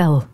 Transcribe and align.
Stel, 0.00 0.24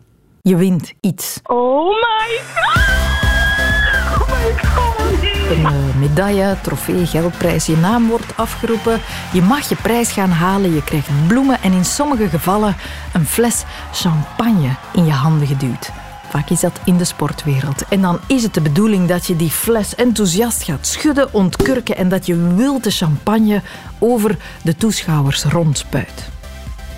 je 0.41 0.55
wint 0.55 0.93
iets. 1.01 1.39
Oh 1.43 1.87
my 1.87 2.39
god! 2.55 4.21
Oh 4.21 4.27
my 4.27 4.57
god! 4.63 5.23
Een 5.51 5.61
uh, 5.61 5.95
medaille, 5.99 6.55
trofee, 6.61 7.05
geldprijs, 7.05 7.65
je 7.65 7.77
naam 7.77 8.07
wordt 8.07 8.37
afgeroepen. 8.37 8.99
Je 9.33 9.41
mag 9.41 9.69
je 9.69 9.75
prijs 9.75 10.11
gaan 10.11 10.29
halen, 10.29 10.73
je 10.73 10.83
krijgt 10.83 11.09
bloemen 11.27 11.61
en 11.61 11.71
in 11.71 11.85
sommige 11.85 12.29
gevallen 12.29 12.75
een 13.13 13.25
fles 13.25 13.63
champagne 13.93 14.69
in 14.93 15.05
je 15.05 15.11
handen 15.11 15.47
geduwd. 15.47 15.91
Vaak 16.29 16.49
is 16.49 16.59
dat 16.59 16.79
in 16.85 16.97
de 16.97 17.05
sportwereld. 17.05 17.87
En 17.89 18.01
dan 18.01 18.19
is 18.27 18.43
het 18.43 18.53
de 18.53 18.61
bedoeling 18.61 19.07
dat 19.07 19.25
je 19.25 19.35
die 19.35 19.51
fles 19.51 19.95
enthousiast 19.95 20.63
gaat 20.63 20.87
schudden, 20.87 21.33
ontkurken 21.33 21.97
en 21.97 22.09
dat 22.09 22.25
je 22.25 22.55
wilte 22.55 22.91
champagne 22.91 23.61
over 23.99 24.37
de 24.63 24.75
toeschouwers 24.75 25.43
rondspuit. 25.43 26.35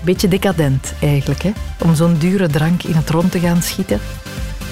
Beetje 0.04 0.28
decadent 0.28 0.94
eigenlijk, 1.02 1.42
hè? 1.42 1.52
om 1.84 1.96
zo'n 1.96 2.18
dure 2.18 2.48
drank 2.48 2.84
in 2.84 2.94
het 2.94 3.10
rond 3.10 3.32
te 3.32 3.40
gaan 3.40 3.62
schieten. 3.62 4.00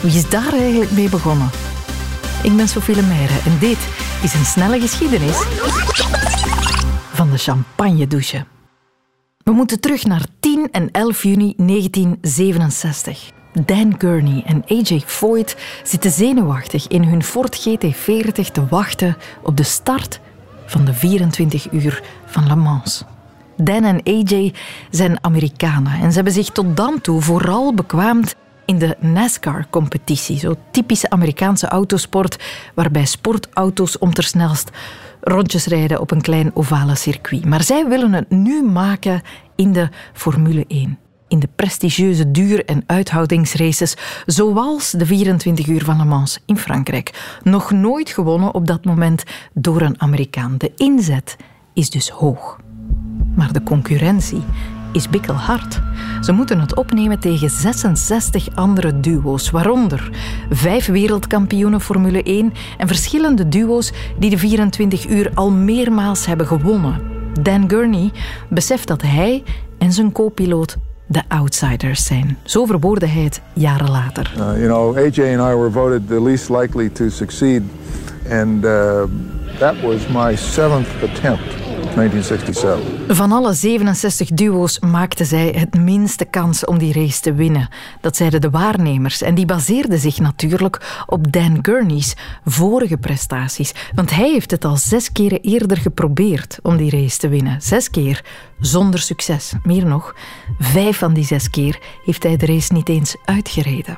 Wie 0.01 0.17
is 0.17 0.29
daar 0.29 0.53
eigenlijk 0.53 0.91
mee 0.91 1.09
begonnen? 1.09 1.49
Ik 2.43 2.55
ben 2.55 2.67
Sophie 2.67 2.95
Lemeyre 2.95 3.39
en 3.45 3.57
dit 3.59 3.77
is 4.21 4.33
een 4.33 4.45
snelle 4.45 4.79
geschiedenis 4.79 5.37
van 7.13 7.31
de 7.31 7.37
champagne 7.37 8.07
douche. 8.07 8.45
We 9.43 9.51
moeten 9.51 9.79
terug 9.79 10.05
naar 10.05 10.25
10 10.39 10.67
en 10.71 10.91
11 10.91 11.23
juni 11.23 11.53
1967. 11.57 13.31
Dan 13.65 13.95
Gurney 13.97 14.43
en 14.45 14.63
AJ 14.67 15.01
Foyt 15.05 15.57
zitten 15.83 16.11
zenuwachtig 16.11 16.87
in 16.87 17.03
hun 17.03 17.23
Ford 17.23 17.67
GT40 17.67 18.51
te 18.51 18.67
wachten 18.69 19.17
op 19.43 19.57
de 19.57 19.63
start 19.63 20.19
van 20.65 20.85
de 20.85 20.93
24 20.93 21.71
uur 21.71 22.03
van 22.25 22.47
Le 22.47 22.55
Mans. 22.55 23.03
Dan 23.57 23.83
en 23.83 24.01
AJ 24.03 24.53
zijn 24.89 25.23
Amerikanen 25.23 25.93
en 25.93 26.09
ze 26.09 26.15
hebben 26.15 26.33
zich 26.33 26.49
tot 26.49 26.77
dan 26.77 27.01
toe 27.01 27.21
vooral 27.21 27.73
bekwaamd 27.73 28.35
in 28.65 28.77
de 28.77 28.97
NASCAR-competitie, 28.99 30.39
zo 30.39 30.55
typische 30.71 31.09
Amerikaanse 31.09 31.67
autosport 31.67 32.43
waarbij 32.75 33.05
sportauto's 33.05 33.97
om 33.97 34.13
ter 34.13 34.23
snelst 34.23 34.69
rondjes 35.21 35.65
rijden 35.65 35.99
op 35.99 36.11
een 36.11 36.21
klein 36.21 36.51
ovale 36.53 36.95
circuit. 36.95 37.45
Maar 37.45 37.63
zij 37.63 37.87
willen 37.87 38.13
het 38.13 38.29
nu 38.29 38.63
maken 38.63 39.21
in 39.55 39.73
de 39.73 39.89
Formule 40.13 40.65
1 40.67 40.97
in 41.27 41.39
de 41.39 41.49
prestigieuze 41.55 42.31
duur- 42.31 42.65
en 42.65 42.83
uithoudingsraces, 42.85 43.95
zoals 44.25 44.91
de 44.91 45.05
24 45.05 45.67
uur 45.67 45.83
van 45.83 45.97
Le 45.97 46.05
Mans 46.05 46.39
in 46.45 46.57
Frankrijk. 46.57 47.37
Nog 47.43 47.71
nooit 47.71 48.09
gewonnen 48.09 48.53
op 48.53 48.67
dat 48.67 48.85
moment 48.85 49.23
door 49.53 49.81
een 49.81 50.01
Amerikaan. 50.01 50.55
De 50.57 50.71
inzet 50.75 51.35
is 51.73 51.89
dus 51.89 52.09
hoog. 52.09 52.57
Maar 53.37 53.53
de 53.53 53.63
concurrentie 53.63 54.43
is 54.91 55.09
bikkelhard. 55.09 55.81
Ze 56.21 56.31
moeten 56.31 56.59
het 56.59 56.75
opnemen 56.75 57.19
tegen 57.19 57.49
66 57.49 58.47
andere 58.55 58.99
duo's, 58.99 59.49
waaronder 59.49 60.09
vijf 60.49 60.85
wereldkampioenen 60.85 61.81
Formule 61.81 62.23
1 62.23 62.53
en 62.77 62.87
verschillende 62.87 63.47
duo's 63.47 63.91
die 64.19 64.29
de 64.29 64.37
24 64.37 65.07
uur 65.07 65.31
al 65.33 65.51
meermaals 65.51 66.25
hebben 66.25 66.47
gewonnen. 66.47 67.01
Dan 67.41 67.69
Gurney 67.69 68.11
beseft 68.49 68.87
dat 68.87 69.01
hij 69.01 69.43
en 69.77 69.91
zijn 69.91 70.11
co-piloot 70.11 70.77
de 71.07 71.21
outsiders 71.27 72.05
zijn. 72.05 72.37
Zo 72.43 72.65
verwoordde 72.65 73.07
hij 73.07 73.23
het 73.23 73.41
jaren 73.53 73.91
later. 73.91 74.33
Uh, 74.37 74.39
you 74.39 74.65
know, 74.65 74.97
AJ 74.97 75.37
and 75.37 75.51
I 75.51 75.55
were 75.55 75.71
voted 75.71 76.07
the 76.07 76.21
least 76.21 76.49
likely 76.49 76.89
to 76.89 77.09
succeed, 77.09 77.63
and 78.31 78.63
uh, 78.63 79.03
that 79.59 79.81
was 79.81 80.07
my 80.07 80.35
seventh 80.35 80.87
attempt. 81.03 81.66
1967. 81.97 83.15
Van 83.17 83.31
alle 83.31 83.53
67 83.53 84.29
duo's 84.29 84.79
maakten 84.79 85.25
zij 85.25 85.53
het 85.57 85.73
minste 85.73 86.25
kans 86.25 86.65
om 86.65 86.77
die 86.77 86.93
race 86.93 87.21
te 87.21 87.33
winnen. 87.33 87.69
Dat 88.01 88.15
zeiden 88.15 88.41
de 88.41 88.49
waarnemers. 88.49 89.21
En 89.21 89.35
die 89.35 89.45
baseerden 89.45 89.99
zich 89.99 90.19
natuurlijk 90.19 91.03
op 91.05 91.31
Dan 91.31 91.59
Gurney's 91.61 92.15
vorige 92.45 92.97
prestaties. 92.97 93.73
Want 93.95 94.09
hij 94.09 94.29
heeft 94.29 94.51
het 94.51 94.65
al 94.65 94.77
zes 94.77 95.11
keren 95.11 95.41
eerder 95.41 95.77
geprobeerd 95.77 96.59
om 96.61 96.77
die 96.77 96.91
race 96.91 97.17
te 97.17 97.27
winnen. 97.27 97.61
Zes 97.61 97.89
keer 97.89 98.25
zonder 98.59 98.99
succes. 98.99 99.53
Meer 99.63 99.85
nog, 99.85 100.15
vijf 100.59 100.97
van 100.97 101.13
die 101.13 101.25
zes 101.25 101.49
keer 101.49 101.79
heeft 102.05 102.23
hij 102.23 102.37
de 102.37 102.45
race 102.45 102.73
niet 102.73 102.89
eens 102.89 103.15
uitgereden. 103.25 103.97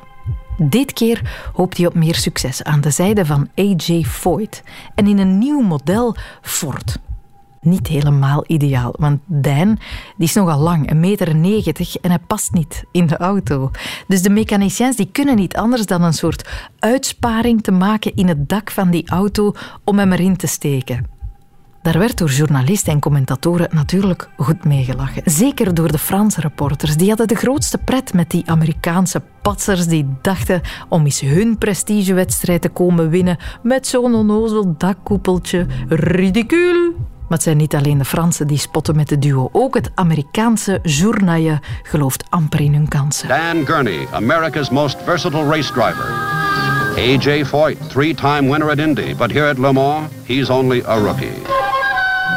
Dit 0.56 0.92
keer 0.92 1.50
hoopt 1.52 1.76
hij 1.76 1.86
op 1.86 1.94
meer 1.94 2.14
succes 2.14 2.62
aan 2.62 2.80
de 2.80 2.90
zijde 2.90 3.26
van 3.26 3.48
AJ 3.54 4.04
Foyt 4.04 4.62
en 4.94 5.06
in 5.06 5.18
een 5.18 5.38
nieuw 5.38 5.60
model 5.60 6.16
Ford 6.42 6.98
niet 7.60 7.86
helemaal 7.86 8.44
ideaal. 8.46 8.94
Want 8.98 9.20
Dan 9.26 9.78
die 10.16 10.28
is 10.28 10.34
nogal 10.34 10.58
lang, 10.58 10.90
een 10.90 11.00
meter 11.00 11.36
negentig, 11.36 11.96
en 11.96 12.10
hij 12.10 12.18
past 12.18 12.52
niet 12.52 12.84
in 12.92 13.06
de 13.06 13.16
auto. 13.16 13.70
Dus 14.06 14.22
de 14.22 14.30
mechaniciens 14.30 14.96
die 14.96 15.08
kunnen 15.12 15.36
niet 15.36 15.56
anders 15.56 15.86
dan 15.86 16.02
een 16.02 16.12
soort 16.12 16.48
uitsparing 16.78 17.62
te 17.62 17.70
maken 17.72 18.14
in 18.14 18.28
het 18.28 18.48
dak 18.48 18.70
van 18.70 18.90
die 18.90 19.08
auto 19.08 19.52
om 19.84 19.98
hem 19.98 20.12
erin 20.12 20.36
te 20.36 20.46
steken. 20.46 21.18
Daar 21.82 21.98
werd 21.98 22.18
door 22.18 22.30
journalisten 22.30 22.92
en 22.92 23.00
commentatoren 23.00 23.68
natuurlijk 23.70 24.28
goed 24.36 24.64
meegelachen. 24.64 25.22
Zeker 25.24 25.74
door 25.74 25.92
de 25.92 25.98
Franse 25.98 26.40
reporters. 26.40 26.96
Die 26.96 27.08
hadden 27.08 27.28
de 27.28 27.34
grootste 27.34 27.78
pret 27.78 28.12
met 28.12 28.30
die 28.30 28.42
Amerikaanse 28.46 29.22
patsers 29.42 29.86
die 29.86 30.06
dachten 30.22 30.60
om 30.88 31.04
eens 31.04 31.20
hun 31.20 31.58
prestigewedstrijd 31.58 32.62
te 32.62 32.68
komen 32.68 33.10
winnen 33.10 33.36
met 33.62 33.86
zo'n 33.86 34.14
onnozel 34.14 34.74
dakkoepeltje. 34.78 35.66
Ridicule! 35.88 37.09
Maar 37.30 37.38
het 37.38 37.48
zijn 37.48 37.60
niet 37.60 37.74
alleen 37.74 37.98
de 37.98 38.04
Fransen 38.04 38.46
die 38.46 38.58
spotten 38.58 38.96
met 38.96 39.08
de 39.08 39.18
duo. 39.18 39.48
Ook 39.52 39.74
het 39.74 39.90
Amerikaanse 39.94 40.78
journaille 40.82 41.60
gelooft 41.82 42.24
amper 42.28 42.60
in 42.60 42.74
hun 42.74 42.88
kansen. 42.88 43.28
Dan 43.28 43.66
Gurney, 43.66 44.06
America's 44.12 44.70
most 44.70 44.96
versatile 45.04 45.44
race 45.44 45.72
driver. 45.72 46.04
AJ 46.96 47.44
Foyt, 47.44 47.90
three-time 47.90 48.50
winner 48.50 48.70
at 48.70 48.78
Indy, 48.78 49.14
but 49.16 49.32
here 49.32 49.48
at 49.48 49.58
Le 49.58 49.72
Mans, 49.72 50.10
he's 50.24 50.50
only 50.50 50.82
a 50.86 50.98
rookie. 50.98 51.42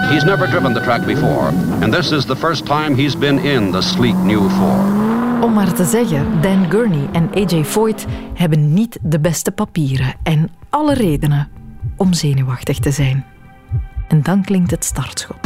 He's 0.09 0.23
never 0.23 0.49
driven 0.49 0.73
the 0.73 0.81
track 0.81 1.05
before, 1.05 1.47
and 1.81 1.93
this 1.93 2.11
is 2.11 2.25
the 2.25 2.35
first 2.35 2.65
time 2.65 2.95
he's 2.95 3.17
been 3.17 3.39
in 3.39 3.71
the 3.71 3.81
sleek 3.81 4.15
new 4.15 4.49
Ford. 4.49 5.43
Om 5.43 5.53
maar 5.53 5.73
te 5.73 5.85
zeggen, 5.85 6.41
Dan 6.41 6.65
Gurney 6.69 7.09
en 7.11 7.29
AJ 7.33 7.65
Foyt 7.65 8.05
hebben 8.33 8.73
niet 8.73 8.99
de 9.01 9.19
beste 9.19 9.51
papieren 9.51 10.13
en 10.23 10.49
alle 10.69 10.93
redenen 10.93 11.47
om 11.97 12.13
zenuwachtig 12.13 12.79
te 12.79 12.91
zijn. 12.91 13.32
En 14.13 14.22
dan 14.22 14.44
klinkt 14.44 14.72
het 14.72 14.85
startschot. 14.85 15.38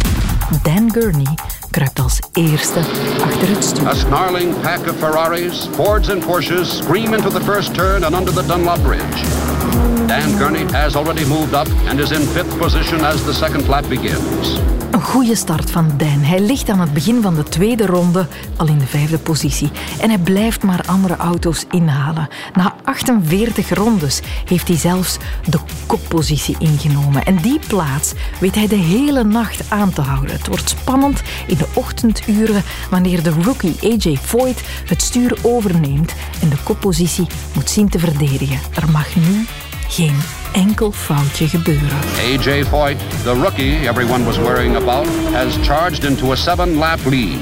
Dan 0.64 0.92
Gurney 0.92 1.38
kruipt 1.72 2.00
als 2.00 2.20
eerste 2.34 2.80
achter 3.24 3.50
het 3.50 3.64
stuur. 3.64 3.88
A 3.88 3.94
snarling 3.94 4.62
pack 4.62 4.88
of 4.90 4.98
Ferraris, 4.98 5.70
Fords 5.72 6.10
and 6.10 6.26
Porsches 6.26 6.78
scream 6.78 7.14
into 7.14 7.30
the 7.30 7.42
first 7.42 7.74
turn 7.74 8.04
and 8.04 8.16
under 8.16 8.34
the 8.34 8.46
Dunlop 8.46 8.84
Bridge. 8.84 9.97
Dan 10.08 10.38
Gurney 10.38 10.66
has 10.72 10.96
already 10.96 11.26
moved 11.26 11.54
up 11.54 11.68
and 11.90 12.00
is 12.00 12.12
in 12.12 12.22
fifth 12.22 12.58
position 12.58 13.06
as 13.06 13.24
the 13.24 13.34
second 13.34 13.68
lap 13.68 13.90
begins. 13.90 14.60
Een 14.92 15.02
goede 15.02 15.36
start 15.36 15.72
van 15.72 15.92
Dan. 15.98 16.22
Hij 16.22 16.40
ligt 16.40 16.70
aan 16.70 16.80
het 16.80 16.94
begin 16.94 17.22
van 17.22 17.36
de 17.36 17.44
tweede 17.44 17.86
ronde 17.86 18.28
al 18.58 18.68
in 18.68 18.78
de 18.78 18.86
vijfde 18.86 19.18
positie. 19.18 19.72
En 20.02 20.10
hij 20.10 20.18
blijft 20.18 20.64
maar 20.64 20.84
andere 20.86 21.16
auto's 21.16 21.66
inhalen. 21.72 22.28
Na 22.54 22.76
48 22.84 23.70
rondes 23.70 24.22
heeft 24.46 24.68
hij 24.68 24.78
zelfs 24.78 25.18
de 25.46 25.60
koppositie 25.86 26.56
ingenomen. 26.60 27.26
En 27.26 27.36
die 27.36 27.60
plaats 27.68 28.14
weet 28.40 28.56
hij 28.56 28.68
de 28.68 28.76
hele 28.76 29.24
nacht 29.24 29.72
aan 29.72 29.94
te 29.94 30.02
houden. 30.02 30.36
Het 30.36 30.48
wordt 30.48 30.70
spannend 30.70 31.22
in 31.48 31.58
de 31.58 31.68
ochtenduren 31.74 32.64
wanneer 32.90 33.24
de 33.24 33.34
rookie 33.44 33.78
AJ 33.82 34.18
Foyt 34.18 34.62
het 34.86 35.02
stuur 35.02 35.38
overneemt 35.42 36.14
en 36.42 36.50
de 36.50 36.58
koppositie 36.64 37.28
moet 37.56 37.70
zien 37.70 37.90
te 37.90 38.00
verdedigen. 38.00 38.60
Er 38.74 38.92
mag 38.92 39.16
nu 39.16 39.46
geen 39.88 40.16
enkel 40.54 40.92
foutje 40.92 41.48
gebeuren. 41.48 41.98
AJ 42.34 42.64
Foyt, 42.66 42.98
the 43.24 43.34
rookie 43.34 43.88
everyone 43.88 44.26
was 44.26 44.38
worrying 44.38 44.76
about, 44.76 45.08
has 45.32 45.58
charged 45.62 46.04
into 46.04 46.32
a 46.32 46.36
seven-lap 46.36 47.00
lead. 47.06 47.40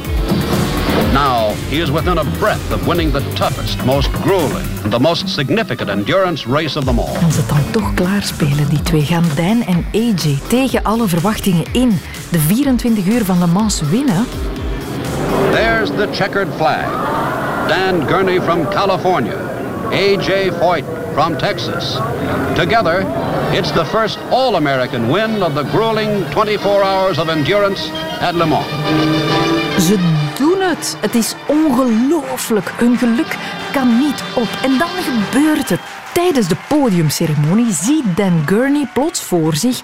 Now, 1.13 1.53
he 1.69 1.81
is 1.81 1.89
within 1.89 2.17
a 2.17 2.23
breath 2.39 2.73
of 2.73 2.87
winning 2.87 3.11
the 3.11 3.21
toughest, 3.33 3.85
most 3.85 4.11
grueling, 4.11 4.67
and 4.83 4.91
the 4.91 4.99
most 4.99 5.29
significant 5.29 5.89
endurance 5.89 6.45
race 6.45 6.77
of 6.77 6.85
them 6.85 6.99
all. 6.99 7.31
Ze 7.31 7.37
het 7.37 7.49
dan 7.49 7.71
toch 7.71 7.93
klaarspelen, 7.93 8.69
die 8.69 8.81
twee? 8.81 9.01
Gaan 9.01 9.23
Dan 9.35 9.63
en 9.63 9.85
AJ 9.93 10.37
tegen 10.47 10.83
alle 10.83 11.07
verwachtingen 11.07 11.65
in 11.71 11.99
de 12.31 12.39
24 12.39 13.05
uur 13.05 13.25
van 13.25 13.39
Le 13.39 13.47
Mans 13.47 13.81
winnen? 13.81 14.25
There's 15.51 15.89
the 15.89 16.07
checkered 16.11 16.47
flag. 16.55 16.85
Dan 17.67 18.07
Gurney 18.07 18.41
from 18.41 18.67
California. 18.69 19.37
AJ 19.91 20.51
Foyt 20.59 20.85
from 21.15 21.37
Texas. 21.37 21.97
Together, 22.55 23.05
it's 23.51 23.71
the 23.71 23.85
first 23.85 24.17
All-American 24.29 25.11
win 25.11 25.43
of 25.43 25.53
the 25.53 25.63
grueling 25.63 26.25
24 26.31 26.83
hours 26.83 27.17
of 27.17 27.29
endurance 27.29 27.91
at 28.21 28.35
Le 28.35 28.45
Mans. 28.45 28.65
Ze 29.79 29.95
doen 30.37 30.61
het. 30.61 30.97
Het 30.99 31.15
is 31.15 31.35
ongelooflijk. 31.47 32.71
Hun 32.77 32.97
geluk 32.97 33.37
kan 33.71 33.97
niet 33.97 34.23
op. 34.35 34.47
En 34.63 34.77
dan 34.77 34.89
gebeurt 34.89 35.69
het. 35.69 35.79
Tijdens 36.13 36.47
de 36.47 36.57
podiumceremonie 36.67 37.73
ziet 37.73 38.17
Dan 38.17 38.43
Gurney 38.45 38.87
plots 38.93 39.21
voor 39.21 39.55
zich 39.55 39.81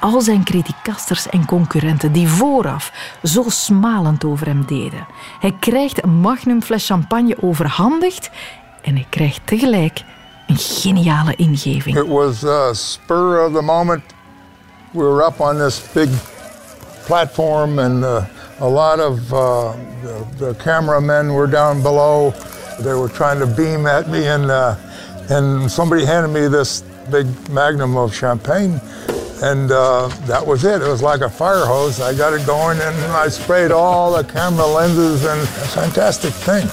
al 0.00 0.20
zijn 0.20 0.44
criticasters 0.44 1.28
en 1.28 1.44
concurrenten 1.44 2.12
die 2.12 2.28
vooraf 2.28 2.92
zo 3.22 3.44
smalend 3.48 4.24
over 4.24 4.46
hem 4.46 4.64
deden. 4.66 5.06
Hij 5.40 5.56
krijgt 5.60 6.04
een 6.04 6.20
magnum 6.20 6.62
fles 6.62 6.86
champagne 6.86 7.36
overhandigd 7.42 8.30
en 8.82 8.94
hij 8.94 9.06
krijgt 9.08 9.40
tegelijk 9.44 10.02
een 10.52 10.58
geniale 10.58 11.34
ingeving. 11.36 11.96
It 11.96 12.06
was 12.06 12.44
a 12.44 12.74
spur 12.74 13.40
of 13.46 13.52
the 13.52 13.62
moment. 13.62 14.02
We 14.92 15.04
were 15.04 15.22
up 15.22 15.40
on 15.40 15.58
this 15.58 15.80
big 15.94 16.08
platform 17.06 17.78
and 17.78 18.04
uh, 18.04 18.26
a 18.60 18.68
lot 18.68 19.00
of 19.00 19.32
uh, 19.32 19.72
the, 20.02 20.26
the 20.38 20.54
cameramen 20.54 21.32
were 21.32 21.46
down 21.46 21.82
below. 21.82 22.34
They 22.80 22.94
were 22.94 23.08
trying 23.08 23.38
to 23.40 23.46
beam 23.46 23.86
at 23.86 24.08
me 24.08 24.26
and 24.26 24.50
uh, 24.50 24.76
and 25.30 25.70
somebody 25.70 26.04
handed 26.04 26.28
me 26.28 26.48
this 26.48 26.82
big 27.10 27.26
magnum 27.48 27.96
of 27.96 28.14
champagne 28.14 28.80
and 29.42 29.72
uh, 29.72 30.08
that 30.26 30.46
was 30.46 30.64
it. 30.64 30.82
It 30.82 30.88
was 30.88 31.02
like 31.02 31.22
a 31.22 31.30
fire 31.30 31.64
hose. 31.64 32.00
I 32.00 32.14
got 32.14 32.34
it 32.34 32.46
going 32.46 32.78
and 32.80 32.96
I 33.12 33.28
sprayed 33.28 33.70
all 33.70 34.12
the 34.16 34.24
camera 34.24 34.66
lenses 34.66 35.24
and 35.24 35.40
a 35.40 35.46
fantastic 35.46 36.32
thing. 36.34 36.68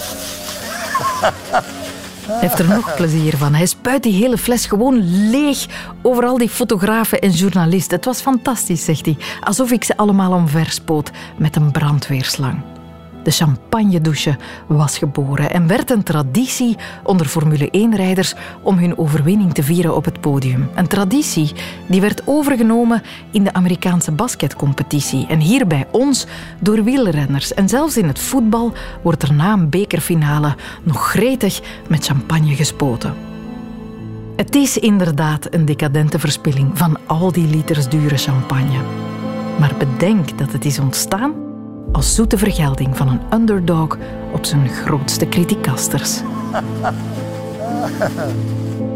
Heeft 2.31 2.59
er 2.59 2.69
nog 2.69 2.95
plezier 2.95 3.37
van. 3.37 3.53
Hij 3.53 3.65
spuit 3.65 4.03
die 4.03 4.13
hele 4.13 4.37
fles 4.37 4.65
gewoon 4.65 5.29
leeg 5.29 5.65
over 6.01 6.25
al 6.25 6.37
die 6.37 6.49
fotografen 6.49 7.19
en 7.19 7.31
journalisten. 7.31 7.95
Het 7.95 8.05
was 8.05 8.21
fantastisch, 8.21 8.85
zegt 8.85 9.05
hij. 9.05 9.17
Alsof 9.41 9.71
ik 9.71 9.83
ze 9.83 9.97
allemaal 9.97 10.31
omverspoot 10.31 11.11
met 11.37 11.55
een 11.55 11.71
brandweerslang. 11.71 12.61
De 13.29 13.35
champagne-douche 13.35 14.37
was 14.67 14.97
geboren 14.97 15.51
en 15.51 15.67
werd 15.67 15.91
een 15.91 16.03
traditie 16.03 16.77
onder 17.03 17.25
Formule 17.25 17.67
1-rijders 17.67 18.33
om 18.61 18.77
hun 18.77 18.97
overwinning 18.97 19.53
te 19.53 19.63
vieren 19.63 19.95
op 19.95 20.05
het 20.05 20.21
podium. 20.21 20.69
Een 20.75 20.87
traditie 20.87 21.51
die 21.87 22.01
werd 22.01 22.21
overgenomen 22.25 23.01
in 23.31 23.43
de 23.43 23.53
Amerikaanse 23.53 24.11
basketcompetitie 24.11 25.27
en 25.27 25.39
hier 25.39 25.67
bij 25.67 25.87
ons 25.91 26.25
door 26.59 26.83
wielrenners. 26.83 27.53
En 27.53 27.69
zelfs 27.69 27.97
in 27.97 28.07
het 28.07 28.19
voetbal 28.19 28.73
wordt 29.01 29.23
er 29.23 29.33
na 29.33 29.53
een 29.53 29.69
bekerfinale 29.69 30.55
nog 30.83 31.09
gretig 31.09 31.61
met 31.87 32.05
champagne 32.05 32.55
gespoten. 32.55 33.13
Het 34.35 34.55
is 34.55 34.77
inderdaad 34.77 35.53
een 35.53 35.65
decadente 35.65 36.19
verspilling 36.19 36.77
van 36.77 36.97
al 37.05 37.31
die 37.31 37.47
liters 37.47 37.89
dure 37.89 38.17
champagne. 38.17 38.79
Maar 39.59 39.73
bedenk 39.77 40.37
dat 40.37 40.51
het 40.51 40.65
is 40.65 40.79
ontstaan 40.79 41.38
als 41.91 42.15
zoete 42.15 42.38
vergelding 42.38 42.97
van 42.97 43.07
een 43.07 43.21
underdog 43.33 43.97
op 44.33 44.45
zijn 44.45 44.69
grootste 44.69 45.30
criticasters. 45.30 46.21